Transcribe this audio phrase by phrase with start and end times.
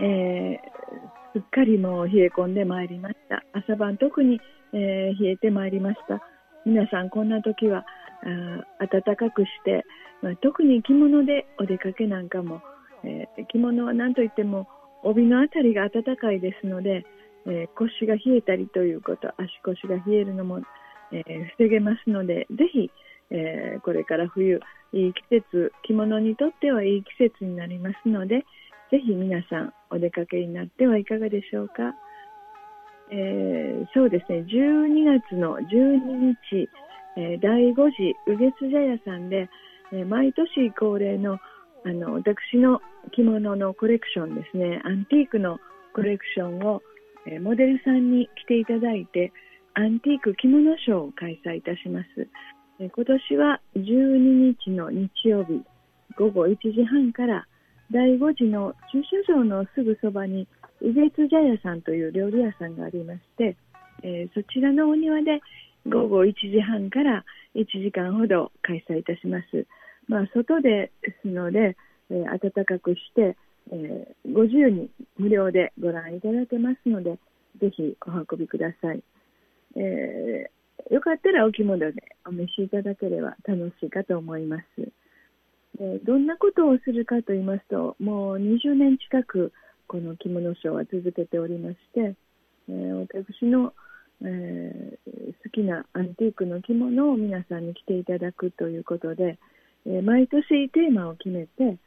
[0.00, 3.42] えー、すっかりもう冷え込んでまいりました。
[3.52, 4.40] 朝晩特に、
[4.72, 6.20] えー、冷えてまいりました。
[6.64, 7.84] 皆さんこんな時は
[8.80, 9.84] あ暖かくして、
[10.22, 12.60] まあ、特に着物でお出かけなんかも、
[13.04, 14.68] えー、着物は何といっても
[15.02, 17.04] 帯のあたりが暖かいですので、
[17.46, 20.60] え、腰が冷えたりということ足腰が冷えるのも、
[21.12, 21.22] え、
[21.56, 22.90] 防げますのでぜひ、
[23.30, 24.60] えこれから冬
[24.92, 28.44] いい季節着物にとってはいい季節になりますので
[28.90, 31.94] ぜひ皆さんお出かけになってはいかがでしょうか。
[33.10, 36.68] えー、そうですね、12月の12日、
[37.16, 39.48] えー、第5次右月茶屋さんで、
[39.92, 41.38] えー、毎年恒例の
[41.84, 42.80] あの私の
[43.14, 44.80] 着物のコレクションですね。
[44.84, 45.60] アンティークの
[45.94, 46.82] コレクションを、
[47.26, 49.32] えー、モデルさんに来ていただいて
[49.74, 52.28] アンティーク着物ショーを開催いたします、
[52.80, 55.64] えー、今年は12日の日曜日
[56.18, 57.46] 午後1時半から
[57.90, 60.48] 第5次の駐車場のすぐそばに
[60.80, 63.56] 右月茶屋さんという料理屋さんがありまして、
[64.02, 65.40] えー、そちらのお庭で
[65.86, 69.66] 午後1時半から1時間ほど開催いたします。
[70.08, 70.90] まあ、外で
[71.22, 71.76] すので、
[72.10, 73.36] えー、暖かくして、
[73.72, 77.18] えー、ご自由に無料でご覧いただけますので、
[77.60, 79.02] ぜひお運びください。
[79.76, 81.92] えー、よかったらお着物で
[82.26, 84.64] お召しいただければ楽しいかと思います。
[85.76, 89.52] でどんなことをするかと言いますと、もう20年近く
[89.86, 92.14] この着物ショーは続けておりまして、
[92.68, 93.72] えー、私の
[94.22, 99.38] えー、好きなアンティークの着物を皆さんに着ていただくということで、
[99.84, 101.78] えー、毎年テーマを決めて、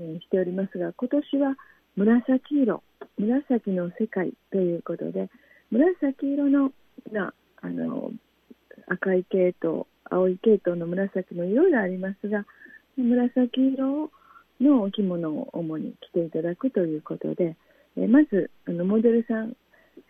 [0.00, 1.56] え、しておりますが今年は
[1.96, 2.82] 紫色
[3.18, 5.28] 紫の世界ということで
[5.70, 6.72] 紫色の
[7.12, 8.10] なあの
[8.88, 12.44] 赤い系統青い系統の紫の色がありますが
[12.96, 14.10] 紫色
[14.60, 17.56] のお着物を主に着ていただくということで、
[17.96, 19.56] えまずあのモデルさん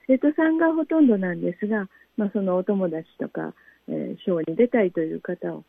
[0.06, 3.54] 生徒さんがほとんどなんですが、まあ、そのお友達とか、
[3.88, 5.64] えー、ショーに出たいという方を、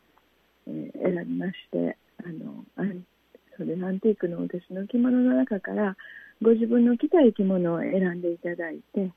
[0.67, 2.63] えー、選びましてあの
[3.57, 5.95] それアンティークの私の着物の中から
[6.41, 9.11] ご自分の着たい着物を選んでいただいて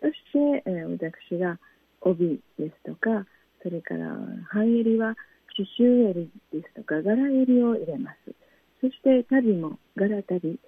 [0.00, 1.58] そして、えー、私が
[2.00, 3.26] 帯ですとか
[3.62, 4.16] それから
[4.48, 5.14] 半襟は
[5.56, 8.34] 刺繍襟ですとか柄襟を入れます。
[8.80, 10.58] そして旅も柄旅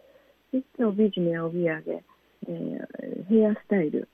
[0.51, 2.05] そして帯締め帯揚げ。
[2.49, 4.09] えー、ヘアスタイル、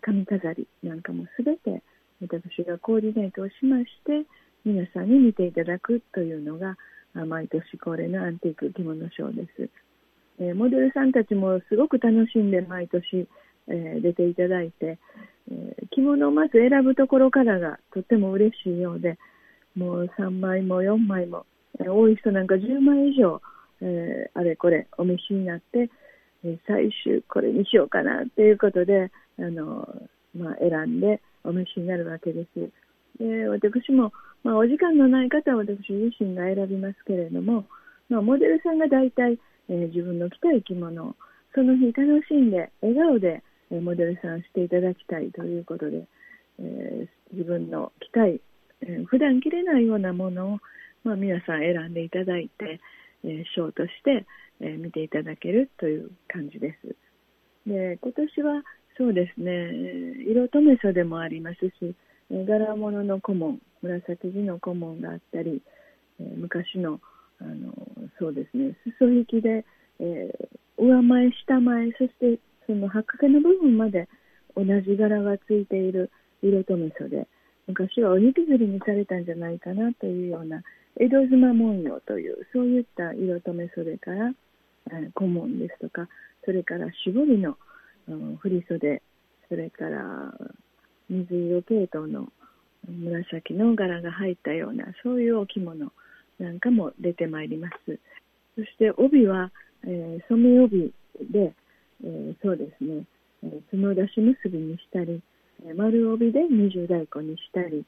[0.00, 1.82] 髪飾りなんかもすべて
[2.20, 4.26] 私がコーディネートをしまして
[4.64, 6.76] 皆さんに見ていただくというのが
[7.26, 9.68] 毎年恒例のアンティーク着物ショーです、
[10.38, 13.26] えー、モデルさんたちもすごく楽しんで毎年、
[13.68, 14.98] えー、出ていただいて、
[15.50, 19.18] えー、着物をまず選ぶところからがとっても嬉しいようで
[19.76, 21.46] もう3枚も4枚も、
[21.78, 23.40] え多い人なんか10枚以上、
[23.80, 25.90] えあれこれお召しになって
[26.44, 29.86] え最終これにしようかなということであの、
[30.36, 32.70] まあ、選んでお召しになるわけです。
[33.18, 37.66] で私も、まあ、お時間のない方は私自身が選びますけれども、
[38.08, 39.38] まあ、モデルさんが大体、
[39.68, 41.14] えー、自分の着たい着物を
[41.54, 46.06] その日楽しんで笑顔で、えー、モデルさんしていただきたいということで、
[46.60, 50.58] えー、自分の着たい、ー、普段着れないようなものを、
[51.04, 52.80] まあ、皆さん選んでいただいて、
[53.24, 54.26] えー、ショーとして、
[54.62, 56.94] え見ていただけるという感じです。
[57.66, 58.62] で今年は
[58.96, 59.70] そうですね
[60.28, 61.94] 色留め袖もありますし
[62.30, 65.62] 柄物の顧問紫地の顧問があったり、
[66.20, 67.00] え昔の
[67.40, 67.72] あの
[68.18, 69.64] そうですね裾引きで、
[69.98, 74.08] えー、上前下前そしてその八掛の部分まで
[74.54, 76.10] 同じ柄がついている
[76.42, 77.26] 色留め袖
[77.70, 80.62] 昔はおにきずりにされたんじゃないかなというような
[80.98, 84.32] 江戸妻文様というそういった色留め袖から
[85.14, 86.08] 顧問ですとか
[86.44, 87.56] それから絞りの、
[88.08, 89.02] うん、振袖
[89.48, 90.34] それから
[91.08, 92.28] 水色系統の
[92.88, 95.92] 紫の柄が入ったようなそういうお着物
[96.38, 97.98] なんかも出てまいります。
[98.56, 99.50] そして帯は、
[99.84, 100.92] えー、染め帯
[101.30, 101.52] で、
[102.02, 103.04] えー、そうですね、
[103.44, 105.22] えー、角出し結びにしたり
[105.74, 107.84] 丸帯で二重太鼓にしたり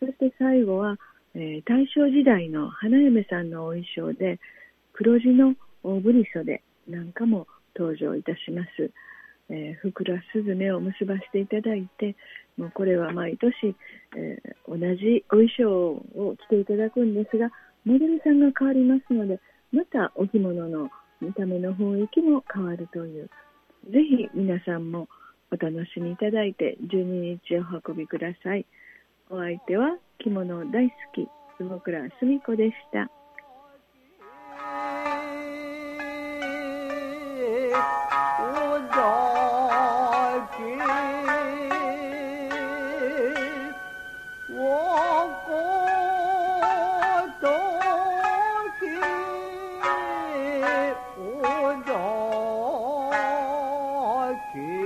[0.00, 0.98] そして最後は、
[1.34, 4.40] えー、大正時代の花嫁さんのお衣装で
[4.92, 5.54] 黒地の
[5.84, 8.90] 大振り袖なんかも登場いたします。
[9.48, 12.16] えー、ふくらすずめを結ばせていただいて、
[12.56, 13.76] もうこれは毎年、
[14.16, 17.50] えー、同じお衣装を着ていただくんですが、
[17.84, 19.40] モデルさんが変わりますので、
[19.72, 23.30] またお着物の見た目の雰囲気も変わるという、
[23.90, 25.08] ぜひ皆さんも
[25.52, 28.64] お楽しみいただいて12日お運びください。
[29.28, 31.28] お相手は着物大好き
[31.58, 33.10] 坪倉澄子でした。
[54.52, 54.81] け